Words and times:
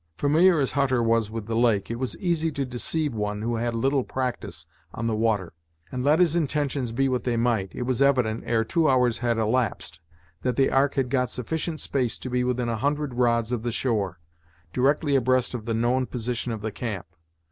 Familiar 0.17 0.59
as 0.59 0.71
Hutter 0.71 1.03
was 1.03 1.29
with 1.29 1.45
the 1.45 1.55
lake, 1.55 1.91
it 1.91 1.97
was 1.99 2.17
easy 2.17 2.51
to 2.53 2.65
deceive 2.65 3.13
one 3.13 3.43
who 3.43 3.57
had 3.57 3.75
little 3.75 4.03
practice 4.03 4.65
on 4.95 5.05
the 5.05 5.15
water; 5.15 5.53
and 5.91 6.03
let 6.03 6.17
his 6.17 6.35
intentions 6.35 6.91
be 6.91 7.07
what 7.07 7.23
they 7.23 7.37
might, 7.37 7.71
it 7.75 7.83
was 7.83 8.01
evident, 8.01 8.41
ere 8.47 8.63
two 8.63 8.89
hours 8.89 9.19
had 9.19 9.37
elapsed, 9.37 10.01
that 10.41 10.55
the 10.55 10.71
ark 10.71 10.95
had 10.95 11.11
got 11.11 11.29
sufficient 11.29 11.79
space 11.81 12.17
to 12.17 12.31
be 12.31 12.43
within 12.43 12.67
a 12.67 12.77
hundred 12.77 13.13
rods 13.13 13.51
of 13.51 13.61
the 13.61 13.71
shore, 13.71 14.19
directly 14.73 15.15
abreast 15.15 15.53
of 15.53 15.65
the 15.65 15.73
known 15.75 16.07
position 16.07 16.51
of 16.51 16.61
the 16.61 16.71
camp. 16.71 17.05